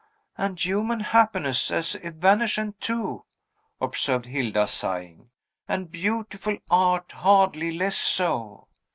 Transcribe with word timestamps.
"And 0.35 0.59
human 0.59 0.99
happiness 1.01 1.69
as 1.69 1.95
evanescent 1.97 2.81
too," 2.81 3.25
observed 3.79 4.25
Hilda, 4.25 4.65
sighing; 4.65 5.29
"and 5.67 5.91
beautiful 5.91 6.57
art 6.71 7.11
hardly 7.11 7.71
less 7.77 7.97
so! 7.97 8.67